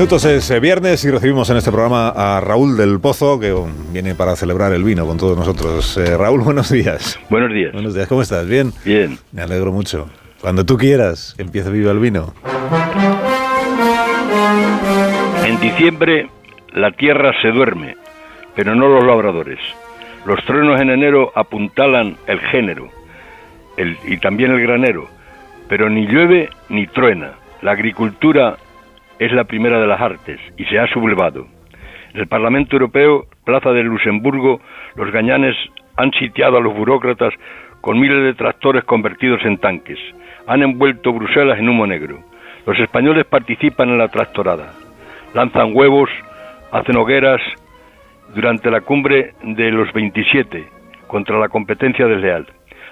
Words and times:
minutos 0.00 0.24
es 0.24 0.50
eh, 0.50 0.60
viernes 0.60 1.04
y 1.04 1.10
recibimos 1.10 1.50
en 1.50 1.58
este 1.58 1.70
programa 1.70 2.08
a 2.08 2.40
Raúl 2.40 2.74
del 2.74 3.00
Pozo, 3.00 3.38
que 3.38 3.54
viene 3.92 4.14
para 4.14 4.34
celebrar 4.34 4.72
el 4.72 4.82
vino 4.82 5.04
con 5.04 5.18
todos 5.18 5.36
nosotros. 5.36 5.94
Eh, 5.98 6.16
Raúl, 6.16 6.40
buenos 6.40 6.70
días. 6.70 7.20
Buenos 7.28 7.52
días. 7.52 7.74
Buenos 7.74 7.94
días, 7.94 8.08
¿cómo 8.08 8.22
estás? 8.22 8.46
¿Bien? 8.48 8.72
Bien. 8.82 9.18
Me 9.30 9.42
alegro 9.42 9.72
mucho. 9.72 10.08
Cuando 10.40 10.64
tú 10.64 10.78
quieras, 10.78 11.34
que 11.36 11.42
empiece 11.42 11.70
viva 11.70 11.92
el 11.92 11.98
vino. 11.98 12.32
En 15.44 15.60
diciembre 15.60 16.30
la 16.72 16.92
tierra 16.92 17.32
se 17.42 17.48
duerme, 17.48 17.96
pero 18.54 18.74
no 18.74 18.88
los 18.88 19.04
labradores. 19.04 19.58
Los 20.26 20.44
truenos 20.44 20.80
en 20.80 20.90
enero 20.90 21.32
apuntalan 21.34 22.16
el 22.26 22.40
género 22.40 22.88
y 24.04 24.18
también 24.18 24.52
el 24.52 24.60
granero, 24.60 25.08
pero 25.68 25.88
ni 25.88 26.06
llueve 26.06 26.50
ni 26.68 26.86
truena. 26.86 27.32
La 27.62 27.72
agricultura 27.72 28.56
es 29.18 29.32
la 29.32 29.44
primera 29.44 29.80
de 29.80 29.86
las 29.86 30.00
artes 30.00 30.40
y 30.56 30.64
se 30.66 30.78
ha 30.78 30.86
sublevado. 30.88 31.46
En 32.12 32.20
el 32.20 32.26
Parlamento 32.26 32.76
Europeo, 32.76 33.26
Plaza 33.44 33.70
de 33.70 33.82
Luxemburgo, 33.82 34.60
los 34.96 35.10
gañanes 35.12 35.56
han 35.96 36.10
sitiado 36.12 36.56
a 36.56 36.60
los 36.60 36.74
burócratas 36.74 37.32
con 37.80 37.98
miles 37.98 38.22
de 38.24 38.34
tractores 38.34 38.84
convertidos 38.84 39.40
en 39.44 39.58
tanques. 39.58 39.98
Han 40.46 40.62
envuelto 40.62 41.12
Bruselas 41.12 41.58
en 41.58 41.68
humo 41.68 41.86
negro. 41.86 42.18
Los 42.66 42.78
españoles 42.78 43.24
participan 43.26 43.88
en 43.90 43.98
la 43.98 44.08
tractorada. 44.08 44.72
Lanzan 45.34 45.70
huevos, 45.74 46.10
hacen 46.72 46.96
hogueras 46.96 47.40
durante 48.34 48.70
la 48.70 48.80
cumbre 48.80 49.34
de 49.42 49.70
los 49.70 49.92
27 49.92 50.64
contra 51.06 51.38
la 51.38 51.48
competencia 51.48 52.06
desleal. 52.06 52.46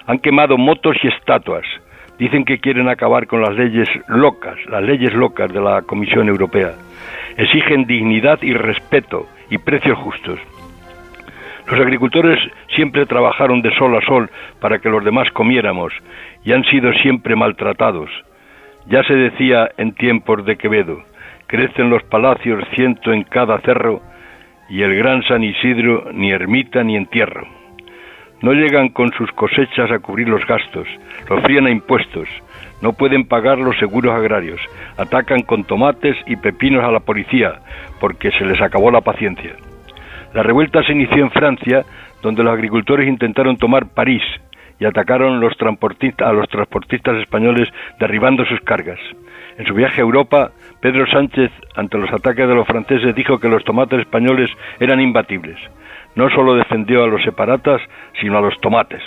Han 0.07 0.19
quemado 0.19 0.57
motos 0.57 0.97
y 1.03 1.07
estatuas, 1.07 1.65
Dicen 2.19 2.43
que 2.43 2.59
quieren 2.59 2.89
acabar 2.89 3.27
con 3.27 3.41
las 3.41 3.55
leyes 3.55 3.87
locas, 4.09 4.57
las 4.69 4.83
leyes 4.83 5.13
locas 5.13 5.51
de 5.53 5.61
la 5.61 5.83
Comisión 5.83 6.27
Europea. 6.27 6.73
Exigen 7.37 7.85
dignidad 7.85 8.39
y 8.41 8.53
respeto 8.53 9.25
y 9.49 9.57
precios 9.57 9.97
justos. 9.99 10.37
Los 11.71 11.79
agricultores 11.79 12.37
siempre 12.75 13.05
trabajaron 13.05 13.61
de 13.61 13.73
sol 13.75 13.95
a 13.95 14.01
sol 14.01 14.29
para 14.59 14.79
que 14.79 14.89
los 14.89 15.05
demás 15.05 15.31
comiéramos 15.31 15.93
y 16.43 16.51
han 16.51 16.65
sido 16.65 16.91
siempre 17.01 17.37
maltratados. 17.37 18.09
Ya 18.87 19.01
se 19.03 19.13
decía 19.13 19.69
en 19.77 19.93
tiempos 19.93 20.45
de 20.45 20.57
Quevedo, 20.57 21.01
crecen 21.47 21.89
los 21.89 22.03
palacios 22.03 22.61
ciento 22.75 23.13
en 23.13 23.23
cada 23.23 23.59
cerro 23.61 24.01
y 24.69 24.81
el 24.81 24.95
gran 24.95 25.23
San 25.23 25.43
Isidro 25.43 26.11
ni 26.13 26.31
ermita 26.31 26.83
ni 26.83 26.95
entierro. 26.95 27.47
No 28.41 28.53
llegan 28.53 28.89
con 28.89 29.11
sus 29.13 29.29
cosechas 29.31 29.91
a 29.91 29.99
cubrir 29.99 30.29
los 30.29 30.45
gastos, 30.45 30.87
los 31.29 31.41
frían 31.43 31.65
a 31.65 31.71
impuestos, 31.71 32.29
no 32.81 32.93
pueden 32.93 33.25
pagar 33.25 33.57
los 33.57 33.77
seguros 33.77 34.13
agrarios, 34.13 34.61
atacan 34.97 35.41
con 35.41 35.65
tomates 35.65 36.15
y 36.25 36.37
pepinos 36.37 36.83
a 36.83 36.91
la 36.91 37.01
policía, 37.01 37.59
porque 37.99 38.31
se 38.31 38.45
les 38.45 38.61
acabó 38.61 38.91
la 38.91 39.01
paciencia. 39.01 39.55
La 40.33 40.43
revuelta 40.43 40.83
se 40.83 40.93
inició 40.93 41.23
en 41.23 41.31
Francia, 41.31 41.83
donde 42.21 42.43
los 42.43 42.53
agricultores 42.53 43.07
intentaron 43.07 43.57
tomar 43.57 43.87
París 43.87 44.23
y 44.79 44.85
atacaron 44.85 45.35
a 45.35 45.39
los 45.39 45.57
transportistas 45.57 47.17
españoles 47.17 47.69
derribando 47.99 48.45
sus 48.45 48.61
cargas. 48.61 48.99
En 49.57 49.65
su 49.65 49.73
viaje 49.73 50.01
a 50.01 50.05
Europa, 50.05 50.51
Pedro 50.81 51.05
Sánchez, 51.07 51.51
ante 51.75 51.97
los 51.97 52.11
ataques 52.13 52.47
de 52.47 52.55
los 52.55 52.65
franceses, 52.65 53.13
dijo 53.13 53.39
que 53.39 53.49
los 53.49 53.63
tomates 53.63 53.99
españoles 53.99 54.49
eran 54.79 55.01
imbatibles 55.01 55.57
no 56.15 56.29
solo 56.29 56.55
defendió 56.55 57.03
a 57.03 57.07
los 57.07 57.23
separatas, 57.23 57.81
sino 58.19 58.37
a 58.37 58.41
los 58.41 58.59
tomates. 58.59 59.01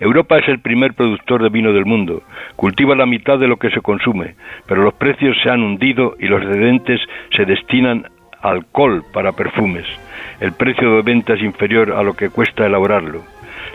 Europa 0.00 0.38
es 0.38 0.48
el 0.48 0.60
primer 0.60 0.94
productor 0.94 1.42
de 1.42 1.48
vino 1.48 1.72
del 1.72 1.86
mundo, 1.86 2.22
cultiva 2.56 2.94
la 2.94 3.06
mitad 3.06 3.38
de 3.38 3.48
lo 3.48 3.56
que 3.56 3.70
se 3.70 3.80
consume, 3.80 4.36
pero 4.66 4.82
los 4.82 4.94
precios 4.94 5.36
se 5.42 5.50
han 5.50 5.62
hundido 5.62 6.14
y 6.20 6.26
los 6.26 6.42
excedentes 6.42 7.00
se 7.34 7.44
destinan 7.44 8.04
alcohol 8.42 9.02
para 9.12 9.32
perfumes. 9.32 9.86
El 10.40 10.52
precio 10.52 10.96
de 10.96 11.02
venta 11.02 11.34
es 11.34 11.42
inferior 11.42 11.92
a 11.92 12.02
lo 12.04 12.14
que 12.14 12.30
cuesta 12.30 12.64
elaborarlo. 12.64 13.22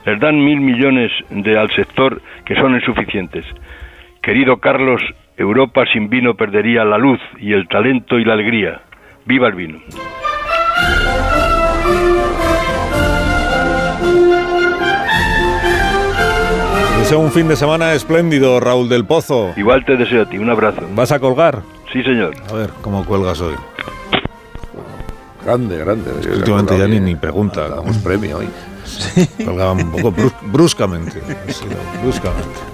Les 0.05 0.19
dan 0.19 0.43
mil 0.43 0.59
millones 0.61 1.11
de, 1.29 1.57
al 1.57 1.71
sector 1.71 2.21
que 2.45 2.55
son 2.55 2.75
insuficientes. 2.75 3.45
Querido 4.21 4.57
Carlos, 4.57 5.01
Europa 5.37 5.85
sin 5.91 6.09
vino 6.09 6.35
perdería 6.35 6.85
la 6.85 6.97
luz 6.97 7.19
y 7.39 7.53
el 7.53 7.67
talento 7.67 8.19
y 8.19 8.25
la 8.25 8.33
alegría. 8.33 8.81
¡Viva 9.25 9.47
el 9.47 9.55
vino! 9.55 9.79
Deseo 16.99 17.19
un 17.19 17.31
fin 17.31 17.49
de 17.49 17.57
semana 17.57 17.93
espléndido, 17.93 18.61
Raúl 18.61 18.87
del 18.87 19.05
Pozo. 19.05 19.51
Igual 19.57 19.83
te 19.83 19.97
deseo 19.97 20.21
a 20.21 20.25
ti, 20.29 20.37
un 20.37 20.49
abrazo. 20.49 20.87
¿Vas 20.95 21.11
a 21.11 21.19
colgar? 21.19 21.59
Sí, 21.91 22.01
señor. 22.01 22.33
A 22.49 22.53
ver, 22.53 22.69
¿cómo 22.81 23.05
cuelgas 23.05 23.41
hoy? 23.41 23.55
Grande, 25.43 25.77
grande. 25.77 26.11
últimamente 26.35 26.77
ya 26.77 26.87
ni, 26.87 26.99
ni 26.99 27.15
pregunta. 27.15 27.67
Damos 27.67 27.97
premio 27.97 28.37
hoy. 28.37 28.49
Colgaba 29.45 29.73
un 29.73 29.91
poco 29.91 30.13
bruscamente. 30.51 31.21
bruscamente. 32.01 32.73